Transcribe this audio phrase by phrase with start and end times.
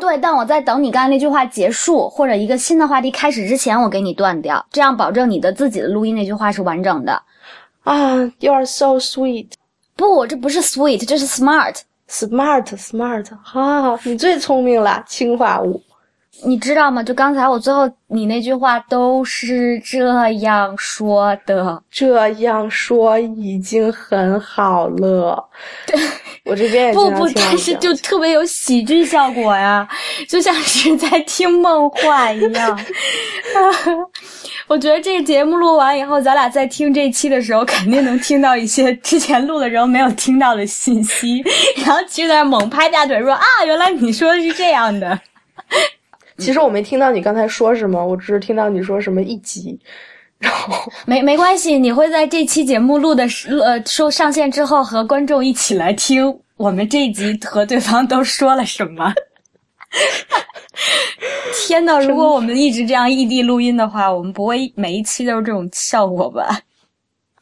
[0.00, 7.20] 对，但我在等你刚才那句话结束，或者一个新的话题开始之前，我给你断掉，这样保证你的自己的录音那句话是完整的。
[7.82, 9.48] 啊，You are so sweet。
[9.96, 15.82] 不，这不是 sweet，这是 smart，smart smart，好好好，你最聪明了，氰化物。
[16.44, 17.02] 你知道吗？
[17.02, 25.42] 就刚才我最后你那句话都是这样说的，这样说已经很好了。
[25.86, 25.98] 对，
[26.44, 29.86] 我这边也不不，但是就特别有喜剧效果呀，
[30.28, 32.78] 就像是在听梦话一样。
[34.68, 41.42] 我觉得这个节目录完以后，咱俩在听这期的时候，肯定能听到一些之前录的时候没有听到的信息，
[41.84, 45.18] 然后就在那猛拍大腿说啊，原来你说的是这样的。
[46.38, 49.78] 其实我没听到你刚才说什么，我只是听到你说什么一集，
[50.38, 59.12] 然后 没没关系，你会在这期节目录的时呃说上线之后和观众一起来听我们这一集和对方都说了什么。
[61.66, 66.60] 天呐，如果我们一直这样异地录音的话，我们不会每一期都是这种效果吧？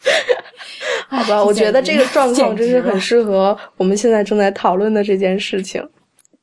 [1.08, 5.86] 好吧，我觉得这个状况真是很适合我们现在正在讨论的这件事情。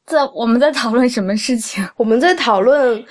[0.06, 1.88] 在我们在讨论什么事情？
[1.98, 3.04] 我们在讨论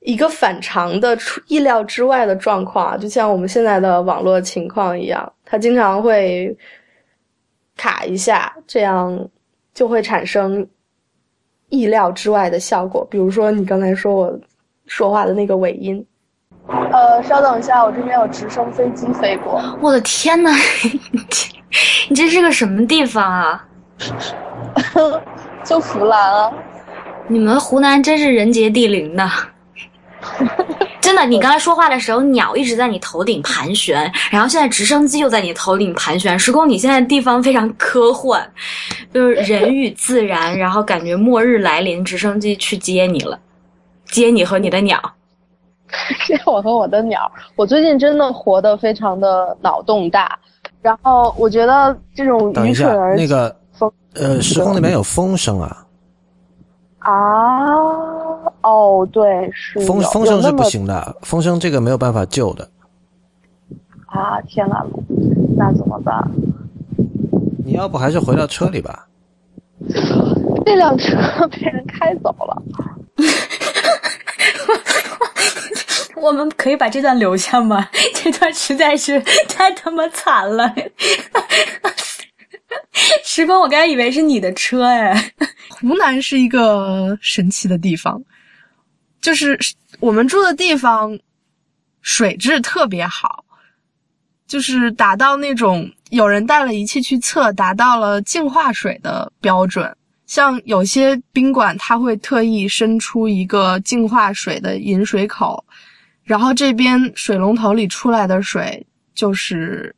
[0.00, 6.56] 一个反常的、出意料之外的状况，就像我们现在的网络情况一样，它经常会
[7.76, 9.28] 卡一下，这样
[9.74, 10.66] 就会产生
[11.68, 13.04] 意料之外的效果。
[13.10, 14.40] 比如说，你刚才说我
[14.86, 16.04] 说话的那个尾音。
[16.68, 19.60] 呃，稍等一下，我这边有直升飞机飞过。
[19.80, 20.50] 我的天呐，
[22.08, 23.66] 你这是个什么地方啊？
[25.66, 26.52] 就湖南啊！
[27.26, 29.28] 你们湖南真是人杰地灵的，
[31.02, 31.26] 真的。
[31.26, 36.38] 你刚才说话的时候，鸟一直在你头顶盘旋，然后现在直升机又在你头顶盘旋。
[36.38, 38.40] 时空，你现在地方非常科幻，
[39.12, 43.36] 就是人与自然，然后感觉末日来临，直升机去接你了，
[44.04, 45.00] 接你和你的鸟。
[46.26, 47.28] 接 我和我的鸟。
[47.56, 50.38] 我最近真的活得非常的脑洞大，
[50.80, 53.54] 然后我觉得这种愚蠢而那个。
[54.18, 55.84] 呃，时空那边有风声啊！
[56.98, 57.12] 啊，
[58.62, 62.68] 哦，对，是风风声是不行的，风声这个没有办法救的。
[64.06, 64.84] 啊，天哪，
[65.56, 66.28] 那怎么办？
[67.64, 69.06] 你要不还是回到车里吧？
[70.64, 71.16] 那辆车
[71.52, 72.62] 被人开走了。
[76.16, 77.86] 我们可以把这段留下吗？
[78.14, 80.72] 这段实在是太他妈惨了。
[83.24, 85.32] 时光，我刚才以为是你的车哎。
[85.68, 88.22] 湖南是一个神奇的地方，
[89.20, 89.58] 就是
[90.00, 91.18] 我们住的地方
[92.00, 93.44] 水质特别好，
[94.46, 99.94] 就是达到那种有人带了仪器去测，达到了净化水的标准。
[100.26, 105.62] 像有些宾馆，它会特意伸出一个净化水的饮水口，
[106.24, 109.94] 然后这边水龙头里出来的水就是。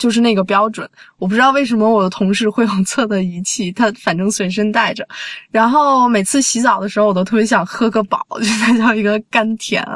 [0.00, 0.88] 就是那个标准，
[1.18, 5.06] 我不知道为什么我的同事会有测的仪器，他反正随身带着。
[5.50, 9.86] 然后每次洗澡的时候，我都特别想喝个饱，就那叫一个甘甜，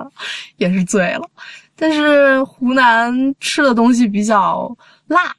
[0.58, 1.26] 也是醉了。
[1.74, 4.70] 但是湖南吃的东西比较
[5.06, 5.34] 辣，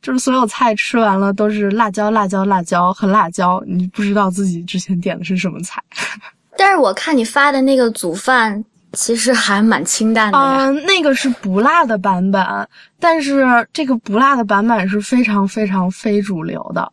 [0.00, 5.82] 就是所有菜吃完了都是辣椒、辣椒、辣椒，和辣椒，你不知道自己之前点的是什么菜。
[6.56, 8.64] 但是我看你发的那个煮饭。
[8.96, 12.42] 其实还蛮清淡的嗯，那个是不辣的版本，
[12.98, 16.90] 但是这个不辣的版本是非常非常非主流的。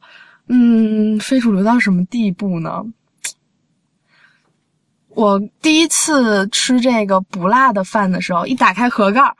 [0.49, 2.83] 嗯，非主流到什么地步呢？
[5.07, 9.33] 我第一次吃这个不辣的饭的时候，一打开盒盖儿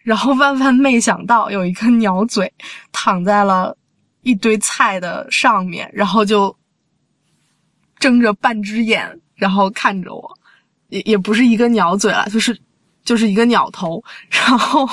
[0.00, 2.52] 然后万万没想到有一个鸟嘴
[2.92, 3.74] 躺在了
[4.20, 6.54] 一堆菜的上面，然后就
[7.98, 10.38] 睁着半只眼，然后看着我。
[10.94, 12.56] 也也不是一个鸟嘴了，就是
[13.04, 14.00] 就是一个鸟头，
[14.30, 14.88] 然后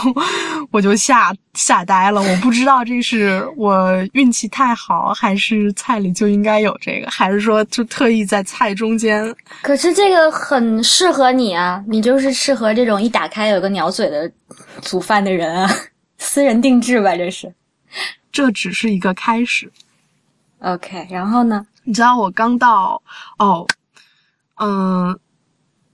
[0.71, 2.19] 我就吓吓呆了。
[2.19, 9.33] 我不知道这是我运气太好，还是菜里就应该有这个，还是说就特意在菜中间？
[9.61, 14.29] 可是这个很适合你啊，你就是适合这种一打开有个鸟嘴的
[14.81, 15.69] 煮饭的人啊，
[16.17, 17.53] 私人定制吧，这是。
[18.31, 19.71] 这只是一个开始。
[20.61, 21.65] OK，然后呢？
[21.83, 23.01] 你知道我刚到
[23.37, 23.67] 哦，
[24.57, 25.17] 嗯。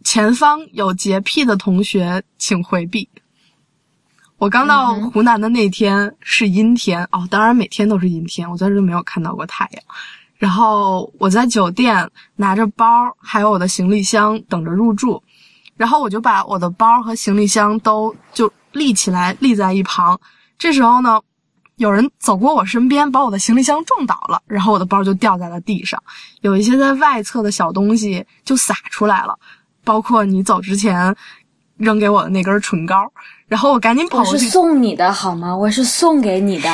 [0.07, 3.09] 前方有洁癖的同学，请回避。
[4.37, 9.83] 我刚到湖南的那天是阴天哦，当然每天都是阴天，我在这没有看到过太阳。
[10.37, 12.85] 然后我在酒店拿着包
[13.19, 15.21] 还有我的行李箱等着入住，
[15.75, 20.17] 然后我就把我的包和行李箱都就立起来立在一旁。
[20.57, 21.19] 这时候呢，
[21.75, 26.01] 有人走过我身边，把我的行李箱撞倒了，然后我的包就掉在了地上。
[26.39, 29.37] 有一些在外侧的小东西就洒出来了，
[29.87, 31.15] 包括你走之前
[31.77, 33.09] 扔给我的那根唇膏。
[33.47, 34.31] 然后我赶紧跑过去。
[34.33, 35.55] 我是送你的好吗？
[35.55, 36.69] 我是送给你的，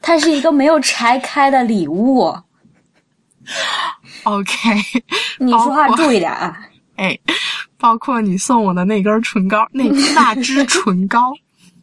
[0.00, 2.34] 它是一个没有拆开的礼物。
[4.22, 4.56] OK，
[5.38, 6.58] 你说话注意点啊！
[6.96, 7.18] 哎，
[7.78, 9.84] 包括你送我的那根唇膏，那
[10.16, 11.32] 那支唇膏，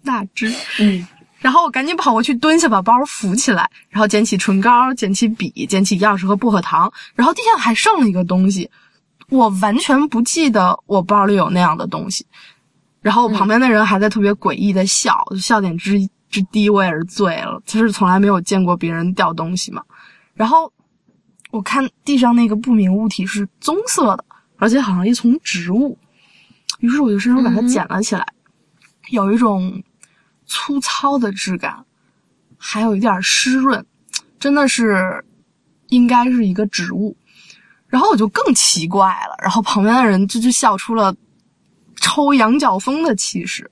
[0.02, 1.08] 那支，嗯。
[1.40, 6.92] 然后我赶紧跑过去，蹲下把包扶起来，然后捡起唇膏，捡起笔，捡起钥匙和薄荷糖。
[7.14, 8.68] 然后地上还剩了一个东西，
[9.36, 12.26] 我完全不记得我包里有那样的东西。
[13.02, 16.00] 然后我旁边的人还在特别诡异的笑，笑点之
[16.30, 17.62] 之低，我也是醉了。
[17.66, 19.84] 就是从来没有见过别人掉东西嘛。
[20.34, 20.72] 然后
[21.52, 24.26] 我看地上那个不明物体是棕色的，
[24.58, 25.98] 而且好像一丛植物。
[26.80, 28.26] 于是我就伸手把它捡了起来，
[29.10, 29.84] 有一种。
[30.48, 31.84] 粗糙的质感，
[32.56, 33.84] 还有一点湿润，
[34.40, 35.26] 真的是
[35.88, 37.18] 应该是一个植物。
[37.96, 41.16] 然后我就更奇怪了，然后旁边的人就就笑出了
[42.02, 43.72] 抽羊角风的气势。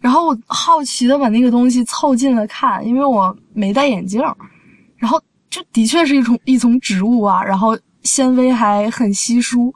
[0.00, 4.22] 然后我好奇的把那个东西凑近了看，因为我没戴眼镜。
[4.96, 9.74] 然后这的确是一丛一丛植物啊，然后纤维还很稀疏，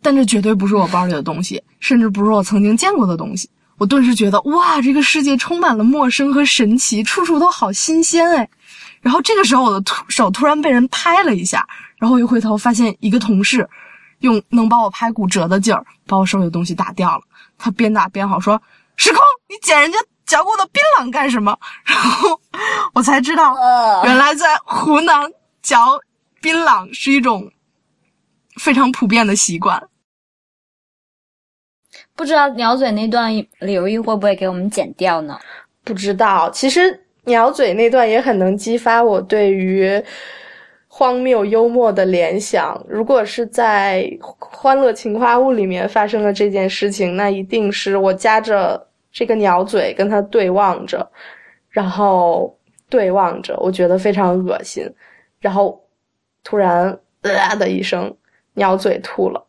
[0.00, 3.46] 但这绝对不是我包里的东西，甚至不是我曾经见过的东西。
[3.76, 8.48] 我顿时觉得，哇，这个世界充满了陌生和神奇，处处都好新鲜哎。
[9.02, 11.68] 然后这个时候，我的突手突然被人拍了一下，
[12.00, 13.68] 然后一回头发现一个同事
[14.20, 17.22] 用能把我拍骨折的劲儿把我手里的东西打掉了。
[17.58, 18.60] 他边打边好说
[18.96, 22.40] ：“时空，你捡人家嚼过的槟榔干什么？” 然后
[22.94, 23.54] 我才知道，
[24.04, 25.30] 原来在湖南
[25.62, 26.00] 嚼
[26.40, 27.52] 槟榔是一种
[28.56, 29.88] 非常普遍的习惯。
[32.16, 33.30] 不知道鸟嘴那段
[33.60, 35.38] 刘毅会不会给我们剪掉呢？
[35.84, 36.50] 不知道。
[36.50, 40.02] 其实鸟嘴那段也很能激发我对于
[41.00, 42.78] 荒谬幽默的联想。
[42.86, 44.02] 如果是在
[44.38, 51.10] 《欢乐情话物》里面发生了这件事情，那一定是我夹着这个鸟嘴跟他对望着，
[51.70, 52.54] 然后
[52.90, 54.86] 对望着，我觉得非常恶心，
[55.40, 55.82] 然后
[56.44, 56.88] 突然
[57.22, 58.14] 啊的一声，
[58.52, 59.42] 鸟嘴吐了。